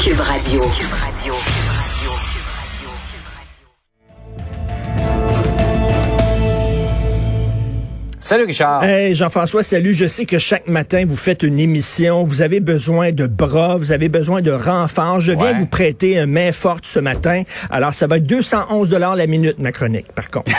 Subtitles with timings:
[0.00, 0.62] Cube Radio.
[8.22, 8.84] Salut Richard.
[8.84, 9.94] Hey Jean-François, salut.
[9.94, 12.24] Je sais que chaque matin, vous faites une émission.
[12.24, 15.20] Vous avez besoin de bras, vous avez besoin de renforts.
[15.20, 15.54] Je viens Ouais.
[15.58, 17.42] vous prêter une main forte ce matin.
[17.70, 20.52] Alors, ça va être 211 dollars la minute, ma chronique, par contre.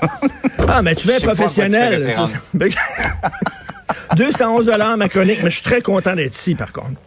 [0.68, 2.04] ah, mais tu es professionnel.
[2.04, 2.30] référence.
[2.52, 7.00] C'est- 211 dollars ma chronique, mais je suis très content d'être ici, par contre.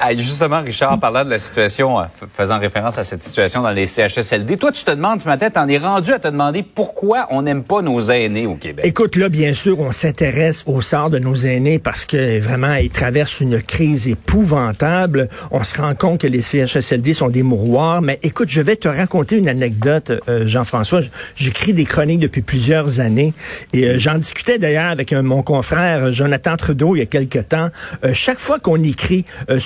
[0.00, 3.86] Ah, justement, Richard, parlant de la situation, euh, faisant référence à cette situation dans les
[3.86, 7.42] CHSLD, toi, tu te demandes ce matin, t'en es rendu à te demander pourquoi on
[7.42, 8.84] n'aime pas nos aînés au Québec?
[8.86, 12.90] Écoute, là, bien sûr, on s'intéresse au sort de nos aînés parce que vraiment, ils
[12.90, 15.28] traversent une crise épouvantable.
[15.50, 18.02] On se rend compte que les CHSLD sont des mouroirs.
[18.02, 21.00] Mais écoute, je vais te raconter une anecdote, euh, Jean-François.
[21.36, 23.32] J'écris des chroniques depuis plusieurs années
[23.72, 27.68] et euh, j'en discutais d'ailleurs avec mon confrère Jonathan Trudeau il y a quelque temps.
[28.12, 29.24] Chaque fois qu'on écrit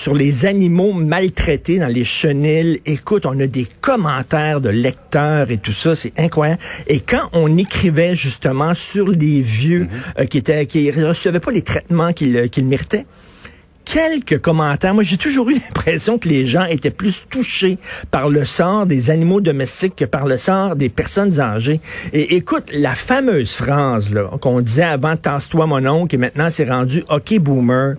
[0.09, 5.59] sur les animaux maltraités dans les chenilles, écoute, on a des commentaires de lecteurs et
[5.59, 6.62] tout ça, c'est incroyable.
[6.87, 9.87] Et quand on écrivait justement sur les vieux
[10.19, 13.05] euh, qui étaient qui recevaient pas les traitements qu'ils euh, qu'ils méritaient,
[13.84, 14.95] quelques commentaires.
[14.95, 17.77] Moi, j'ai toujours eu l'impression que les gens étaient plus touchés
[18.11, 21.83] par le sort des animaux domestiques que par le sort des personnes âgées.
[22.15, 26.67] Et écoute, la fameuse phrase là, qu'on disait avant, tasse-toi mon oncle, et maintenant c'est
[26.67, 27.97] rendu OK boomer.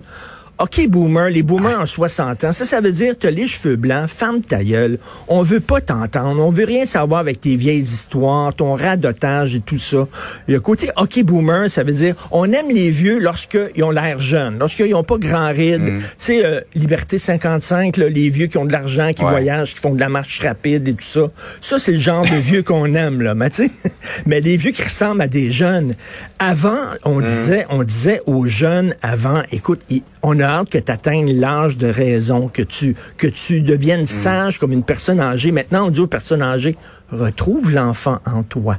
[0.60, 4.10] OK, boomer, les boomers en 60 ans, ça, ça veut dire, t'as les cheveux blancs,
[4.10, 4.98] ferme ta gueule.
[5.26, 9.60] On veut pas t'entendre, on veut rien savoir avec tes vieilles histoires, ton radotage et
[9.60, 10.06] tout ça.
[10.46, 14.58] Le côté OK, boomer, ça veut dire, on aime les vieux lorsqu'ils ont l'air jeunes,
[14.58, 15.82] lorsqu'ils ont pas grand ride.
[15.96, 19.30] Tu sais, euh, Liberté 55, là, les vieux qui ont de l'argent, qui Ouais.
[19.30, 21.30] voyagent, qui font de la marche rapide et tout ça.
[21.62, 23.34] Ça, c'est le genre de vieux qu'on aime, là.
[23.34, 23.70] Mais tu sais,
[24.26, 25.94] mais les vieux qui ressemblent à des jeunes.
[26.38, 30.92] Avant, on disait, on disait aux jeunes avant, écoute, il- on a hâte que tu
[30.92, 35.52] atteignes l'âge de raison, que tu, que tu deviennes sage comme une personne âgée.
[35.52, 36.76] Maintenant, on dit aux personnes âgées,
[37.10, 38.78] retrouve l'enfant en toi.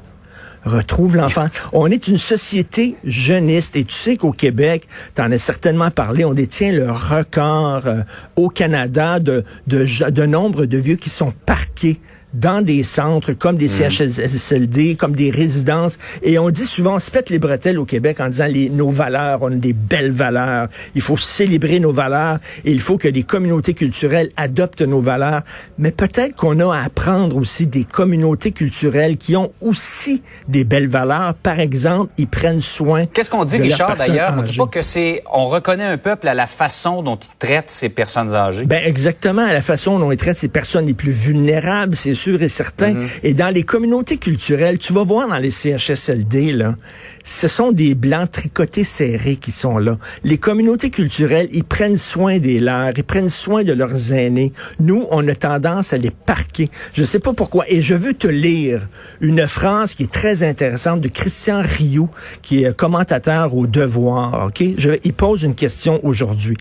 [0.63, 1.47] Retrouve l'enfant.
[1.74, 6.24] On est une société jeuniste et tu sais qu'au Québec, tu en as certainement parlé,
[6.24, 8.02] on détient le record euh,
[8.35, 12.00] au Canada de, de, de nombre de vieux qui sont parqués
[12.33, 15.97] dans des centres comme des CHSLD, comme des résidences.
[16.21, 18.89] Et on dit souvent, on se pète les bretelles au Québec en disant les, nos
[18.89, 20.67] valeurs, on a des belles valeurs.
[20.95, 25.41] Il faut célébrer nos valeurs et il faut que les communautés culturelles adoptent nos valeurs.
[25.77, 30.87] Mais peut-être qu'on a à apprendre aussi des communautés culturelles qui ont aussi des belles
[30.87, 31.33] valeurs.
[31.35, 33.05] Par exemple, ils prennent soin.
[33.05, 34.35] Qu'est-ce qu'on dit, de Richard, d'ailleurs?
[34.37, 37.69] On dit pas que c'est, on reconnaît un peuple à la façon dont il traite
[37.69, 38.65] ses personnes âgées.
[38.65, 42.41] Ben exactement, à la façon dont on traite ces personnes les plus vulnérables, c'est sûr
[42.43, 42.95] et certain.
[43.23, 46.75] Et dans les communautés culturelles, tu vas voir dans les CHSLD, là,
[47.23, 49.97] ce sont des blancs tricotés serrés qui sont là.
[50.23, 54.53] Les communautés culturelles, ils prennent soin des leurs, ils prennent soin de leurs aînés.
[54.79, 56.69] Nous, on a tendance à les parquer.
[56.93, 57.65] Je sais pas pourquoi.
[57.67, 58.87] Et je veux te lire
[59.19, 62.09] une phrase qui est très intéressante de Christian Rioux,
[62.41, 64.47] qui est commentateur au Devoir.
[64.47, 66.57] Ok, je, il pose une question aujourd'hui.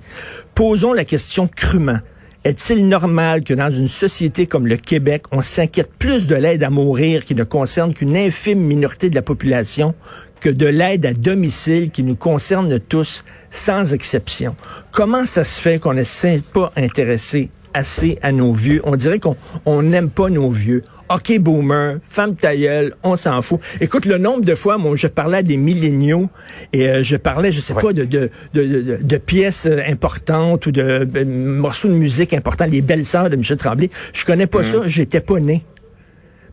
[0.54, 2.00] Posons la question crûment.
[2.43, 6.71] Est-il normal que dans une société comme le Québec, on s'inquiète plus de l'aide à
[6.71, 9.95] mourir qui ne concerne qu'une infime minorité de la population
[10.41, 14.56] que de l'aide à domicile qui nous concerne tous, sans exception?
[14.91, 18.81] Comment ça se fait qu'on ne s'est pas intéressé assez à nos vieux?
[18.84, 19.36] On dirait qu'on
[19.66, 20.82] on n'aime pas nos vieux.
[21.12, 23.58] OK, boomer, femme ta gueule, on s'en fout.
[23.81, 26.28] Écoute, le nombre de fois, moi, je parlais à des milléniaux
[26.72, 27.82] et euh, je parlais, je sais Ouais.
[27.82, 32.32] pas, de, de, de, de- de pièces euh, importantes ou de, euh, morceaux de musique
[32.32, 33.90] importants, les belles sœurs de Michel Tremblay.
[34.12, 35.64] Je connais pas ça, j'étais pas né.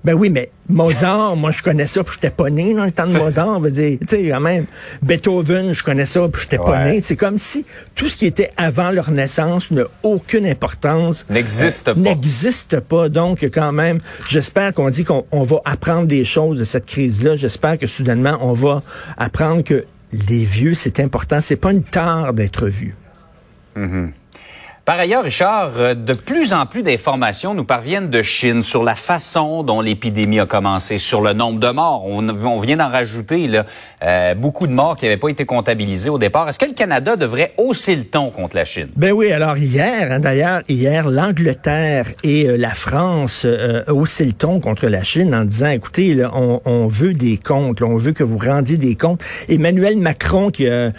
[0.04, 3.08] Ben oui, mais Mozart, moi je connais ça, puis j'étais pas né dans le temps
[3.08, 4.66] de Mozart, on va dire, tu sais, quand même.
[5.02, 6.92] Beethoven, je connais ça, puis j'étais pas Ouais.
[6.94, 7.02] né.
[7.02, 7.66] C'est comme si
[7.96, 11.26] tout ce qui était avant leur naissance n'a aucune importance.
[11.30, 12.00] N'existe Euh, pas.
[12.00, 13.10] N'existe pas.
[13.10, 14.00] Donc, quand même,
[14.30, 17.36] j'espère qu'on dit qu'on on va apprendre des choses de cette crise-là.
[17.36, 18.82] J'espère que soudainement, on va
[19.18, 21.42] apprendre que les vieux, c'est important.
[21.42, 22.96] C'est pas une tare d'être vieux.
[24.88, 28.96] Par ailleurs, Richard, euh, de plus en plus d'informations nous parviennent de Chine sur la
[28.96, 32.06] façon dont l'épidémie a commencé, sur le nombre de morts.
[32.06, 33.66] On, vient d'en rajouter là,
[34.02, 36.48] euh, beaucoup de morts qui n'avaient pas été comptabilisés au départ.
[36.48, 38.88] Est-ce que le Canada devrait hausser le ton contre la Chine?
[38.96, 43.46] Ben oui, alors hier, hein, d'ailleurs, hier, l'Angleterre et euh, la France
[43.90, 47.98] haussé le ton contre la Chine en disant, écoutez, là, on, veut des comptes, on
[47.98, 49.22] veut que vous rendiez des comptes.
[49.50, 50.94] Emmanuel Macron qui a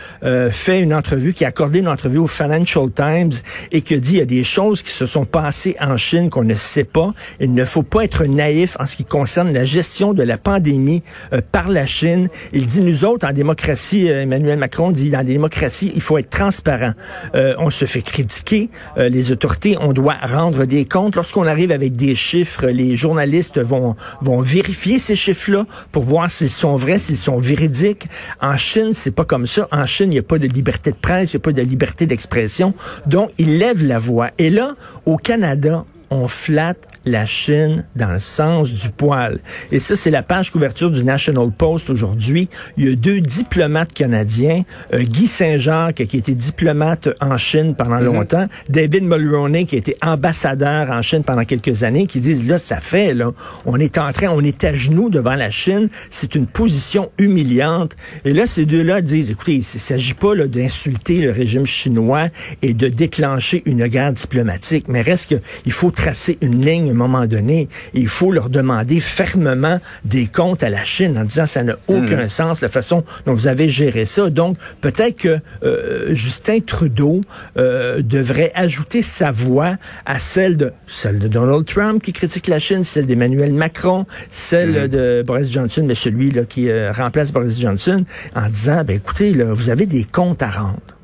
[0.51, 3.33] fait une entrevue, qui a accordé une entrevue au Financial Times
[3.81, 6.45] qui a dit il y a des choses qui se sont passées en Chine qu'on
[6.45, 7.13] ne sait pas.
[7.41, 11.03] Il ne faut pas être naïf en ce qui concerne la gestion de la pandémie
[11.33, 12.29] euh, par la Chine.
[12.53, 16.19] Il dit nous autres en démocratie, euh, Emmanuel Macron dit dans la démocratie, il faut
[16.19, 16.93] être transparent.
[17.35, 21.17] Euh, on se fait critiquer, les autorités, on doit rendre des comptes.
[21.17, 26.51] Lorsqu'on arrive avec des chiffres, les journalistes vont vont vérifier ces chiffres-là pour voir s'ils
[26.51, 28.07] sont vrais, s'ils sont véridiques.
[28.41, 29.69] En Chine, c'est pas comme ça.
[29.73, 31.63] En Chine, il n'y a pas de liberté de presse, il n'y a pas de
[31.63, 32.75] liberté d'expression.
[33.07, 34.31] Donc, il lève la voix.
[34.39, 39.39] Et là, au Canada, on flatte la Chine dans le sens du poil.
[39.73, 42.49] Et ça, c'est la page couverture du National Post aujourd'hui.
[42.77, 44.63] Il y a deux diplomates canadiens,
[44.95, 48.05] euh, Guy Saint-Jacques, qui était diplomate en Chine pendant mhm.
[48.05, 52.81] longtemps, David Mulroney, qui était ambassadeur en Chine pendant quelques années, qui disent, là, ça
[52.81, 53.33] fait, là,
[53.65, 57.97] on est en train, on est à genoux devant la Chine, c'est une position humiliante.
[58.25, 62.29] Et là, ces deux-là disent, écoutez, il ne s'agit pas d'insulter le régime chinois
[62.63, 67.69] et de déclencher une guerre diplomatique, mais reste qu'il faut tracer une ligne moment donné,
[67.95, 72.25] il faut leur demander fermement des comptes à la Chine en disant ça n'a aucun
[72.25, 72.29] hmm.
[72.29, 74.31] sens la façon dont vous avez géré ça.
[74.31, 77.21] Donc peut-être que euh, Justin Trudeau
[77.57, 79.77] euh, devrait ajouter sa voix
[80.07, 84.85] à celle de celle de Donald Trump qui critique la Chine, celle d'Emmanuel Macron, celle
[84.85, 84.89] hmm.
[84.89, 88.05] de Boris Johnson, mais celui là qui euh, remplace Boris Johnson,
[88.35, 90.98] en disant ben écoutez là, vous avez des comptes à rendre.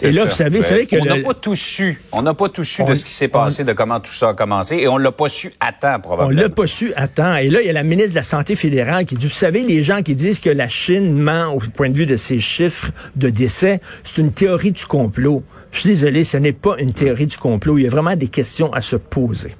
[0.00, 0.96] Et là, vous savez, vous savez que...
[0.96, 2.00] On n'a pas tout su.
[2.12, 4.34] On n'a pas tout su de ce qui s'est passé, de comment tout ça a
[4.34, 6.40] commencé, et on l'a pas su à temps, probablement.
[6.40, 7.36] On l'a pas su à temps.
[7.36, 9.62] Et là, il y a la ministre de la Santé fédérale qui dit, vous savez,
[9.62, 12.90] les gens qui disent que la Chine ment au point de vue de ses chiffres
[13.16, 15.42] de décès, c'est une théorie du complot.
[15.72, 17.78] Je suis désolé, ce n'est pas une théorie du complot.
[17.78, 19.56] Il y a vraiment des questions à se poser.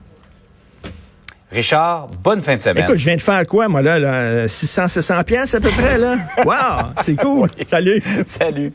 [1.51, 2.85] Richard, bonne fin de semaine.
[2.85, 5.99] Écoute, je viens de faire quoi, moi, là, là 600, 700 pièces à peu près,
[5.99, 6.17] là?
[6.45, 7.51] Wow, c'est cool.
[7.67, 8.03] Salut.
[8.25, 8.73] Salut.